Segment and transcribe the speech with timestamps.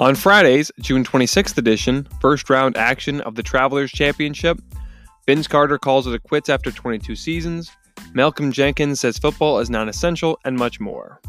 [0.00, 4.58] On Friday's June 26th edition, first round action of the Travelers Championship,
[5.26, 7.70] Vince Carter calls it a quits after 22 seasons,
[8.14, 11.20] Malcolm Jenkins says football is non essential, and much more.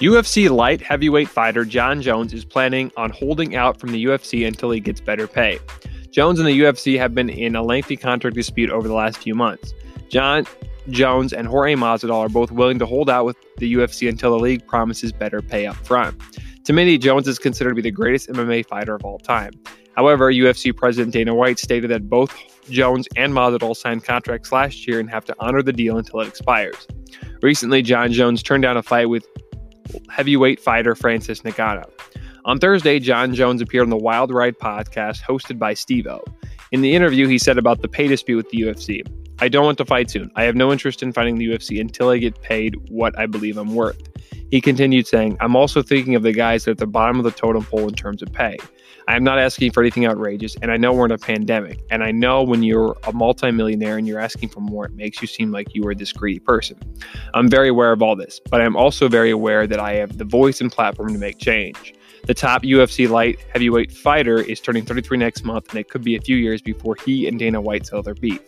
[0.00, 4.72] UFC light heavyweight fighter Jon Jones is planning on holding out from the UFC until
[4.72, 5.60] he gets better pay.
[6.10, 9.36] Jones and the UFC have been in a lengthy contract dispute over the last few
[9.36, 9.72] months.
[10.10, 10.44] Jon
[10.88, 14.42] Jones and Jorge Masvidal are both willing to hold out with the UFC until the
[14.42, 16.20] league promises better pay up front.
[16.64, 19.52] To many, Jones is considered to be the greatest MMA fighter of all time.
[19.96, 22.34] However, UFC President Dana White stated that both
[22.68, 26.28] Jones and Masvidal signed contracts last year and have to honor the deal until it
[26.28, 26.86] expires.
[27.42, 29.26] Recently, Jon Jones turned down a fight with
[30.10, 31.88] heavyweight fighter Francis Ngannou.
[32.44, 36.24] On Thursday, Jon Jones appeared on the Wild Ride podcast hosted by Steve O.
[36.72, 39.04] In the interview, he said about the pay dispute with the UFC
[39.42, 40.30] I don't want to fight soon.
[40.36, 43.56] I have no interest in fighting the UFC until I get paid what I believe
[43.56, 44.00] I'm worth.
[44.50, 47.64] He continued saying, I'm also thinking of the guys at the bottom of the totem
[47.64, 48.58] pole in terms of pay.
[49.08, 52.04] I am not asking for anything outrageous, and I know we're in a pandemic, and
[52.04, 55.50] I know when you're a multimillionaire and you're asking for more, it makes you seem
[55.50, 56.78] like you are this greedy person.
[57.32, 60.24] I'm very aware of all this, but I'm also very aware that I have the
[60.24, 61.94] voice and platform to make change.
[62.24, 66.16] The top UFC light heavyweight fighter is turning 33 next month, and it could be
[66.16, 68.40] a few years before he and Dana White settle their beef.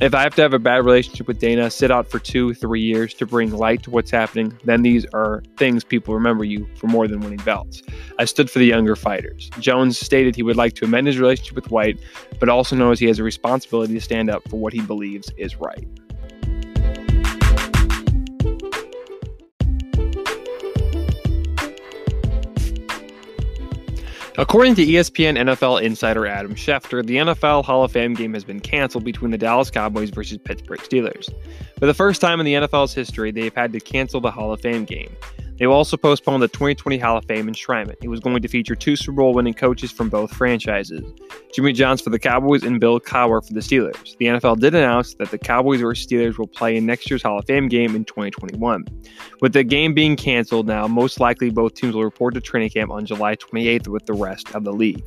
[0.00, 2.80] If I have to have a bad relationship with Dana, sit out for two, three
[2.80, 6.86] years to bring light to what's happening, then these are things people remember you for
[6.86, 7.82] more than winning belts.
[8.18, 9.50] I stood for the younger fighters.
[9.58, 11.98] Jones stated he would like to amend his relationship with White,
[12.38, 15.56] but also knows he has a responsibility to stand up for what he believes is
[15.56, 15.86] right.
[24.40, 28.58] According to ESPN NFL insider Adam Schefter, the NFL Hall of Fame game has been
[28.58, 31.28] canceled between the Dallas Cowboys versus Pittsburgh Steelers.
[31.78, 34.50] For the first time in the NFL's history, they have had to cancel the Hall
[34.50, 35.14] of Fame game.
[35.60, 37.96] They will also postpone the 2020 Hall of Fame enshrinement.
[38.02, 41.04] It was going to feature two Super Bowl winning coaches from both franchises
[41.52, 44.16] Jimmy Johnson for the Cowboys and Bill Cowher for the Steelers.
[44.16, 47.38] The NFL did announce that the Cowboys versus Steelers will play in next year's Hall
[47.38, 48.86] of Fame game in 2021.
[49.42, 52.90] With the game being canceled now, most likely both teams will report to training camp
[52.90, 55.04] on July 28th with the rest of the league.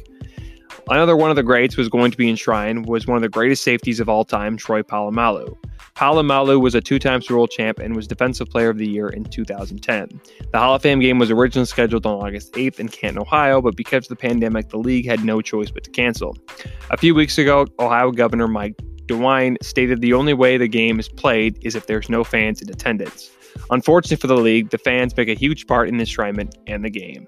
[0.90, 3.64] Another one of the greats was going to be enshrined was one of the greatest
[3.64, 5.56] safeties of all time, Troy Polamalu.
[5.96, 9.24] Polamalu was a two-time Super Bowl champ and was Defensive Player of the Year in
[9.24, 10.22] 2010.
[10.52, 13.76] The Hall of Fame game was originally scheduled on August 8th in Canton, Ohio, but
[13.76, 16.38] because of the pandemic, the league had no choice but to cancel.
[16.90, 21.10] A few weeks ago, Ohio Governor Mike DeWine stated the only way the game is
[21.10, 23.32] played is if there's no fans in attendance.
[23.70, 26.90] Unfortunately for the league, the fans make a huge part in the enshrinement and the
[26.90, 27.28] game.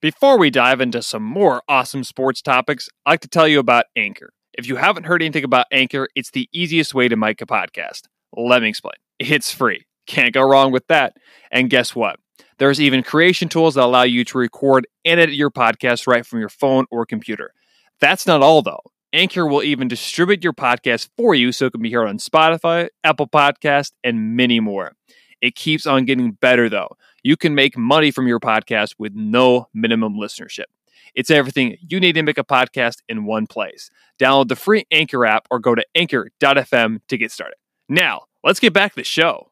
[0.00, 3.86] Before we dive into some more awesome sports topics, I'd like to tell you about
[3.96, 4.32] Anchor.
[4.52, 8.02] If you haven't heard anything about Anchor, it's the easiest way to make a podcast.
[8.36, 8.94] Let me explain.
[9.18, 9.86] It's free.
[10.06, 11.16] Can't go wrong with that.
[11.50, 12.20] And guess what?
[12.58, 16.38] There's even creation tools that allow you to record and edit your podcast right from
[16.38, 17.52] your phone or computer.
[18.00, 18.82] That's not all, though.
[19.12, 22.88] Anchor will even distribute your podcast for you so it can be heard on Spotify,
[23.02, 24.92] Apple Podcast, and many more.
[25.40, 26.96] It keeps on getting better, though.
[27.24, 30.66] You can make money from your podcast with no minimum listenership.
[31.14, 33.90] It's everything you need to make a podcast in one place.
[34.20, 37.56] Download the free Anchor app or go to anchor.fm to get started.
[37.88, 39.50] Now, let's get back to the show.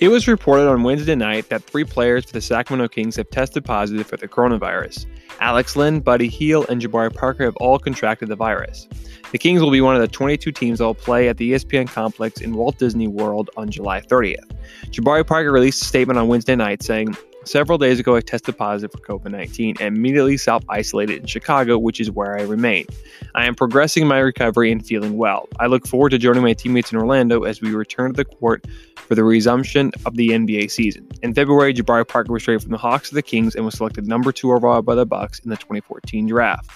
[0.00, 3.64] It was reported on Wednesday night that three players for the Sacramento Kings have tested
[3.64, 5.06] positive for the coronavirus.
[5.40, 8.88] Alex Len, Buddy Hield, and Jabari Parker have all contracted the virus.
[9.32, 11.88] The Kings will be one of the 22 teams that will play at the ESPN
[11.88, 14.50] complex in Walt Disney World on July 30th.
[14.90, 18.92] Jabari Parker released a statement on Wednesday night saying, Several days ago, I tested positive
[18.92, 22.86] for COVID 19 and immediately self isolated in Chicago, which is where I remain.
[23.34, 25.48] I am progressing my recovery and feeling well.
[25.58, 28.64] I look forward to joining my teammates in Orlando as we return to the court
[28.96, 31.08] for the resumption of the NBA season.
[31.22, 34.06] In February, Jabari Parker was traded from the Hawks to the Kings and was selected
[34.06, 36.70] number two overall by the Bucks in the 2014 draft.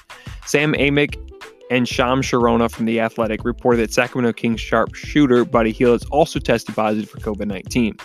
[0.46, 1.16] Sam Amick
[1.70, 6.74] and Shams Charania from The Athletic reported that Sacramento Kings sharpshooter Buddy has also tested
[6.74, 7.96] positive for COVID 19.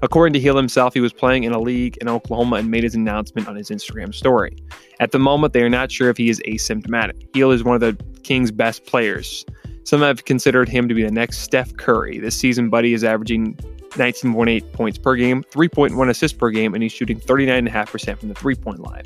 [0.00, 2.94] According to Hield himself, he was playing in a league in Oklahoma and made his
[2.94, 4.56] announcement on his Instagram story.
[5.00, 7.28] At the moment, they are not sure if he is asymptomatic.
[7.34, 9.44] Hield is one of the Kings' best players.
[9.84, 12.18] Some have considered him to be the next Steph Curry.
[12.18, 13.56] This season, Buddy is averaging
[13.90, 18.54] 19.8 points per game, 3.1 assists per game, and he's shooting 39.5% from the three
[18.54, 19.04] point line.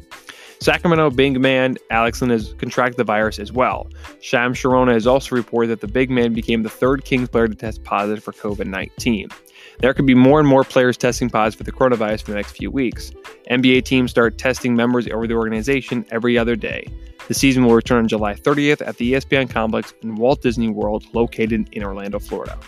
[0.60, 3.88] Sacramento big man Alex Len has contracted the virus as well.
[4.20, 7.54] Sham Charania has also reported that the big man became the third Kings player to
[7.54, 9.28] test positive for COVID 19.
[9.78, 12.52] There could be more and more players testing positive for the coronavirus for the next
[12.52, 13.12] few weeks.
[13.50, 16.86] NBA teams start testing members over the organization every other day.
[17.28, 21.04] The season will return on July 30th at the ESPN complex in Walt Disney World,
[21.12, 22.58] located in Orlando, Florida.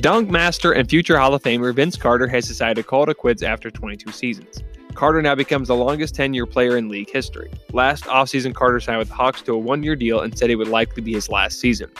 [0.00, 3.42] Dunk master and future Hall of Famer Vince Carter has decided to call it quits
[3.42, 4.62] after 22 seasons.
[4.94, 7.50] Carter now becomes the longest 10 year player in league history.
[7.72, 10.56] Last offseason, Carter signed with the Hawks to a one year deal and said it
[10.56, 11.90] would likely be his last season.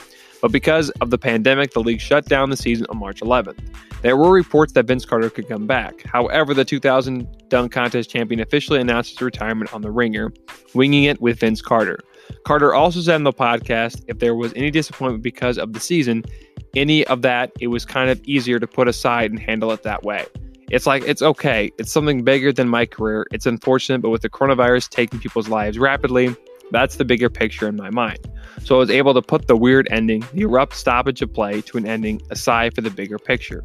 [0.40, 3.60] But because of the pandemic, the league shut down the season on March 11th.
[4.02, 6.02] There were reports that Vince Carter could come back.
[6.02, 10.32] However, the 2000 dunk contest champion officially announced his retirement on The Ringer,
[10.74, 12.00] winging it with Vince Carter.
[12.44, 16.24] Carter also said in the podcast if there was any disappointment because of the season,
[16.74, 20.02] any of that, it was kind of easier to put aside and handle it that
[20.02, 20.26] way.
[20.72, 21.70] It's like, it's okay.
[21.78, 23.26] It's something bigger than my career.
[23.30, 26.34] It's unfortunate, but with the coronavirus taking people's lives rapidly,
[26.70, 28.18] that's the bigger picture in my mind.
[28.64, 31.76] So I was able to put the weird ending, the abrupt stoppage of play, to
[31.76, 33.62] an ending aside for the bigger picture.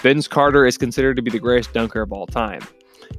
[0.00, 2.60] Vince Carter is considered to be the greatest dunker of all time.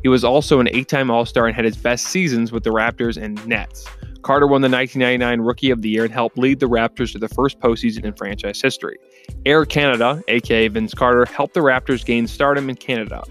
[0.01, 2.69] He was also an eight time All Star and had his best seasons with the
[2.69, 3.85] Raptors and Nets.
[4.25, 7.29] Carter won the 1999 Rookie of the Year and helped lead the Raptors to the
[7.29, 8.97] first postseason in franchise history.
[9.45, 13.23] Air Canada, aka Vince Carter, helped the Raptors gain stardom in Canada.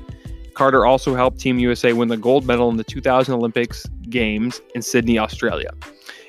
[0.55, 4.83] Carter also helped Team USA win the gold medal in the 2000 Olympics Games in
[4.83, 5.73] Sydney, Australia.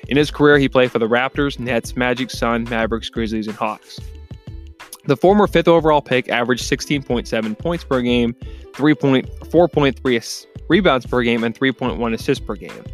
[0.08, 4.00] In his career, he played for the Raptors, Nets, Magic, Sun, Mavericks, Grizzlies, and Hawks.
[5.04, 8.34] The former fifth overall pick averaged 16.7 points per game,
[8.72, 10.16] 3.4.3
[10.68, 12.84] rebounds per game, and 3.1 assists per game.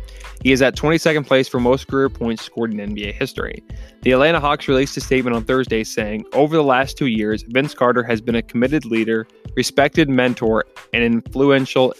[0.43, 3.63] He is at 22nd place for most career points scored in NBA history.
[4.03, 7.75] The Atlanta Hawks released a statement on Thursday saying, Over the last two years, Vince
[7.75, 11.95] Carter has been a committed leader, respected mentor, and influential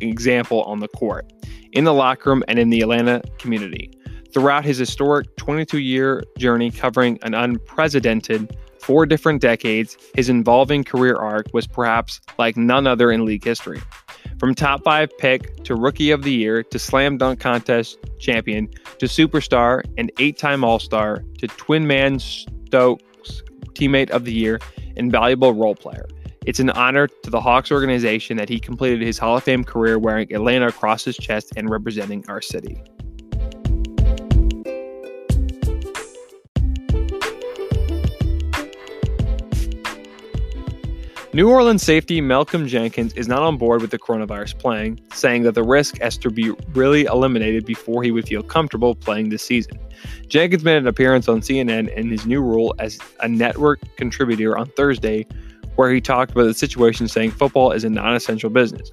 [0.00, 1.32] example on the court,
[1.72, 3.90] in the locker room, and in the Atlanta community.
[4.32, 11.16] Throughout his historic 22 year journey covering an unprecedented four different decades, his involving career
[11.16, 13.80] arc was perhaps like none other in league history.
[14.38, 18.68] From top five pick to rookie of the year to slam dunk contest champion
[18.98, 23.42] to superstar and eight time All Star to Twyman-Stokes
[23.72, 24.58] teammate of the year
[24.96, 26.06] and valuable role player.
[26.44, 29.98] It's an honor to the Hawks organization that he completed his Hall of Fame career
[29.98, 32.80] wearing Atlanta across his chest and representing our city.
[41.36, 45.54] New Orleans safety Malcolm Jenkins is not on board with the coronavirus playing, saying that
[45.54, 49.78] the risk has to be really eliminated before he would feel comfortable playing this season.
[50.28, 54.64] Jenkins made an appearance on CNN in his new role as a network contributor on
[54.68, 55.26] Thursday,
[55.74, 58.90] where he talked about the situation, saying football is a non essential business.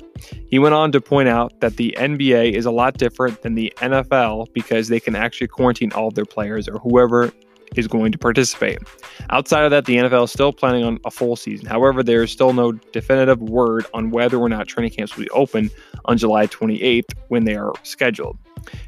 [0.49, 3.71] He went on to point out that the NBA is a lot different than the
[3.77, 7.31] NFL because they can actually quarantine all of their players or whoever
[7.75, 8.79] is going to participate.
[9.29, 11.65] Outside of that, the NFL is still planning on a full season.
[11.65, 15.29] However, there is still no definitive word on whether or not training camps will be
[15.31, 15.69] open
[16.05, 18.37] on July 28th when they are scheduled.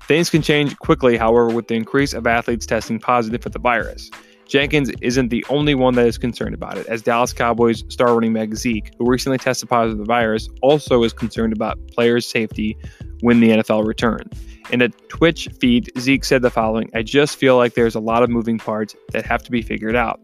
[0.08, 4.10] Things can change quickly, however, with the increase of athletes testing positive for the virus.
[4.48, 8.34] Jenkins isn't the only one that is concerned about it, as Dallas Cowboys star running
[8.34, 12.78] back Zeke, who recently tested positive for the virus, also is concerned about players' safety
[13.22, 14.40] when the NFL returns.
[14.72, 18.24] In a Twitch feed, Zeke said the following I just feel like there's a lot
[18.24, 20.24] of moving parts that have to be figured out.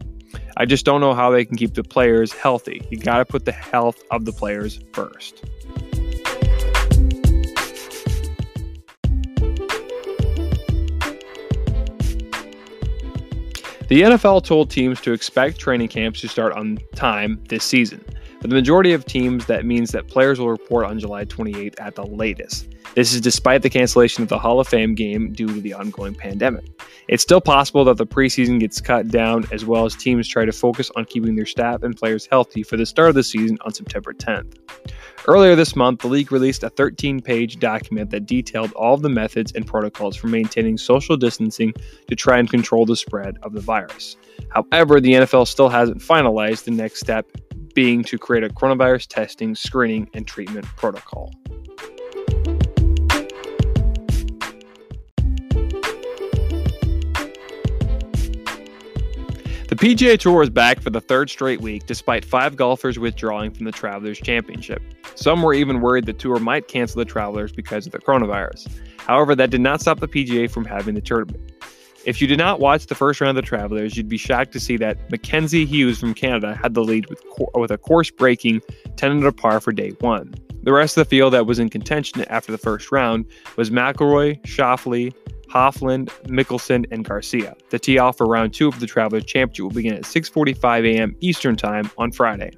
[0.56, 2.82] I just don't know how they can keep the players healthy.
[2.90, 5.44] You got to put the health of the players first.
[13.92, 18.02] The NFL told teams to expect training camps to start on time this season.
[18.42, 21.94] For the majority of teams, that means that players will report on July 28th at
[21.94, 22.66] the latest.
[22.96, 26.12] This is despite the cancellation of the Hall of Fame game due to the ongoing
[26.12, 26.64] pandemic.
[27.06, 30.50] It's still possible that the preseason gets cut down as well as teams try to
[30.50, 33.72] focus on keeping their staff and players healthy for the start of the season on
[33.72, 34.58] September 10th.
[35.28, 39.08] Earlier this month, the league released a 13 page document that detailed all of the
[39.08, 41.72] methods and protocols for maintaining social distancing
[42.08, 44.16] to try and control the spread of the virus.
[44.48, 47.26] However, the NFL still hasn't finalized the next step,
[47.74, 51.32] being to create a coronavirus testing, screening, and treatment protocol.
[59.72, 63.64] The PGA Tour is back for the third straight week, despite five golfers withdrawing from
[63.64, 64.82] the Travelers Championship.
[65.14, 68.68] Some were even worried the tour might cancel the Travelers because of the coronavirus.
[68.98, 71.52] However, that did not stop the PGA from having the tournament.
[72.04, 74.60] If you did not watch the first round of the Travelers, you'd be shocked to
[74.60, 77.22] see that Mackenzie Hughes from Canada had the lead with,
[77.54, 78.60] with a course breaking
[78.96, 80.34] 10 under par for day one.
[80.64, 84.42] The rest of the field that was in contention after the first round was McIlroy,
[84.42, 85.12] Schauffele,
[85.48, 87.54] Hovland, Mickelson, and Garcia.
[87.70, 91.16] The tee off for round two of the Travelers Championship will begin at 6:45 a.m.
[91.20, 92.50] Eastern Time on Friday.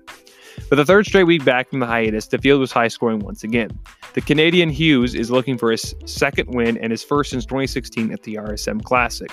[0.68, 3.44] For the third straight week back from the hiatus, the field was high scoring once
[3.44, 3.78] again.
[4.14, 8.22] The Canadian Hughes is looking for his second win and his first since 2016 at
[8.22, 9.30] the RSM Classic.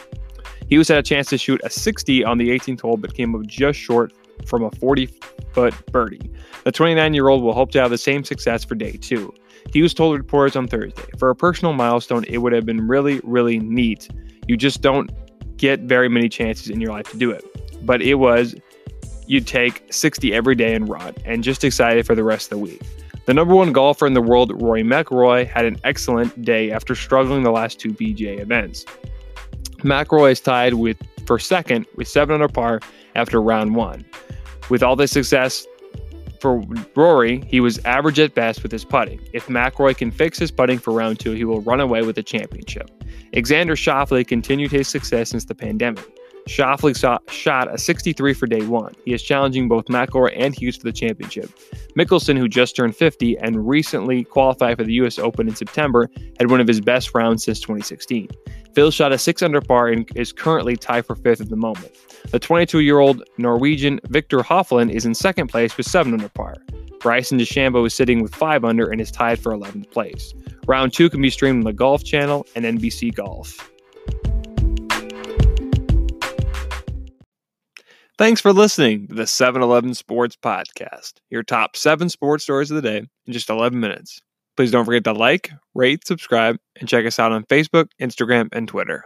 [0.68, 3.46] Hughes had a chance to shoot a 60 on the 18th hole, but came up
[3.46, 4.14] just short
[4.46, 5.08] from a 40
[5.54, 6.32] foot birdie.
[6.64, 9.34] The 29 year old will hope to have the same success for day two.
[9.74, 13.60] Hughes told reporters on Thursday, for a personal milestone, it would have been really, really
[13.60, 14.10] neat.
[14.48, 15.12] You just don't
[15.58, 17.46] get very many chances in your life to do it.
[17.86, 18.56] But it was,
[19.32, 22.58] you'd take 60 every day and run, and just excited for the rest of the
[22.58, 22.82] week.
[23.28, 27.44] The number one golfer in the world, Rory McIlroy, had an excellent day after struggling
[27.44, 28.84] the last two PGA events.
[29.84, 32.82] McIlroy is tied with for second with seven under par
[33.16, 34.04] after round one.
[34.70, 35.66] With all this success,
[36.42, 36.62] for
[36.96, 39.22] Rory, he was average at best with his putting.
[39.32, 42.24] If McIlroy can fix his putting for round two, he will run away with the
[42.24, 42.92] championship.
[43.32, 46.04] Xander Schauffele continued his success since the pandemic.
[46.48, 48.94] Schauffele shot a 63 for day one.
[49.06, 51.50] He is challenging both McIlroy and Hughes for the championship.
[51.98, 55.20] Mickelson, who just turned 50 and recently qualified for the U.S.
[55.20, 58.30] Open in September, had one of his best rounds since 2016.
[58.74, 61.92] Phil shot a 6 under par and is currently tied for fifth at the moment.
[62.30, 66.56] The 22 year old Norwegian Viktor Hovland is in second place with 7 under par.
[67.00, 70.34] Bryson DeChambeau is sitting with 5 under and is tied for 11th place.
[70.68, 73.72] Round 2 can be streamed on the Golf Channel and NBC Golf.
[78.22, 82.76] Thanks for listening to the 7 Eleven Sports Podcast, your top seven sports stories of
[82.76, 84.22] the day in just 11 minutes.
[84.56, 88.68] Please don't forget to like, rate, subscribe, and check us out on Facebook, Instagram, and
[88.68, 89.06] Twitter.